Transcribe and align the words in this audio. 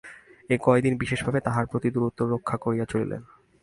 এ 0.49 0.55
কয়দিন 0.61 0.93
বিশেষভাবে 0.97 1.39
তাহার 1.39 1.65
প্রতি 1.65 1.89
দূরত্ব 1.89 2.19
রক্ষা 2.25 2.57
করিয়া 2.57 2.85
চলিলেন। 2.85 3.21